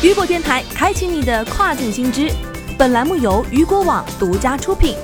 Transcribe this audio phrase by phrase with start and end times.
[0.00, 2.30] 雨果电台开启你的跨境新知。
[2.78, 4.94] 本栏目由雨果网独家出品。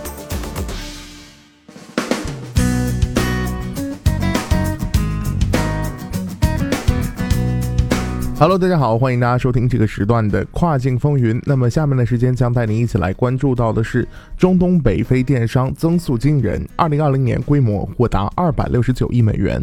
[8.38, 11.42] Hello，大家好，欢迎大家收听这个时段的跨境风云。
[11.44, 14.06] 那么下面的时间将带您一起来关注到的是
[14.38, 19.60] 中东北非电商增速惊人，二零二零年规模或达二百六十九亿美元。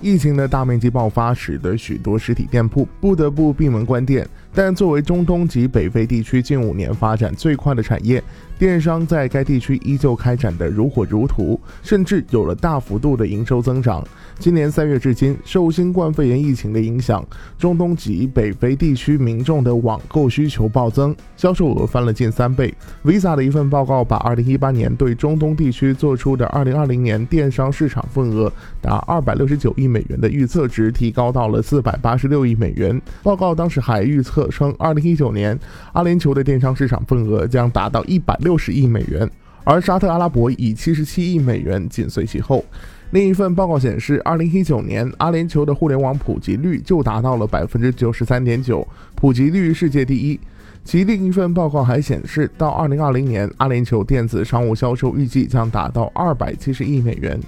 [0.00, 4.28] 疫情的大面积爆发，使得许多实体店铺不得不闭门关店。
[4.54, 8.22] 但作为中东及北非地区近五年发展最快的产业，
[8.58, 14.02] 电商在该地区依旧开展得如火如荼，甚至有了大幅度的营收增长。
[14.38, 17.22] 今年三月至今，受新冠肺炎疫情的影响，
[17.58, 22.72] 中东及北非地区民众的网购需求暴增，销售额翻了近三倍。
[23.04, 32.98] Visa 的一份报告把2018年对中东地区做出的2020年电商市场份额达269亿美元的预测值提高到了486亿美元。
[33.22, 34.46] 报告当时还预测。
[34.48, 35.58] 称，二零一九年
[35.92, 39.28] 阿联酋的电商市场份额将达到一百六十亿美元，
[39.64, 42.64] 而沙特阿拉伯以七十七亿美元紧随其后。
[43.10, 50.40] 另一份报告显示，二零一九年阿联酋的互联网普及率就达到了百分之九十三点九，普及率世界第一。
[50.84, 57.38] 其另一份报告还显示，到二零二零年，阿联酋电子商务销售预计将达到二百七十亿美元，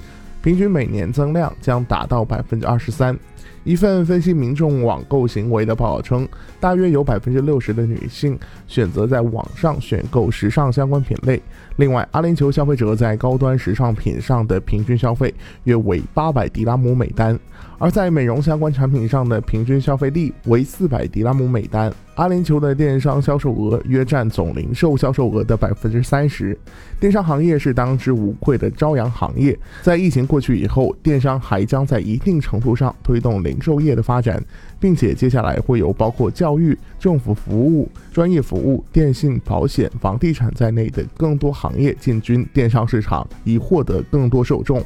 [0.43, 3.17] 平均每年增量将达到百分之二十三。
[3.65, 6.27] 一份分析民众网购行为的报告称，
[6.59, 11.43] 大约有百分之六十的女性选择在网上选购时尚相关品类。
[11.77, 17.39] 另外，阿联酋消费者在高端时尚品上的平均消费约为八百迪拉姆每单。
[17.81, 21.93] 而在美容相关产品上的平均消费力为四百迪拉姆每单。
[22.17, 26.59] 阿联酋的电商销售额约占总零售销售额的百分之三十，
[26.99, 29.57] 电商行业是当之无愧的朝阳行业。
[29.83, 34.41] 在疫情过去以后，电商还将在一定程度上推动零售业的发展，
[34.79, 44.81] 并且接下来会有包括教育、政府服务、专业服务、电信、保险、房地产在内的更多行业进军电商市场，以获得更多受众。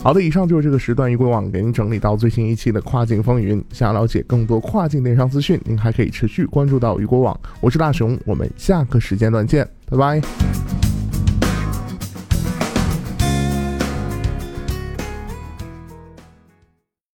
[0.00, 3.62] 好的，以上就是这个时段，一规网给您整理到最新一期的跨境风云。
[3.72, 7.38] 想要了解更多跨境电商资讯，您还可以持续关注到雨果网。
[7.60, 10.77] 我是大熊，我们下个时间段见，拜拜。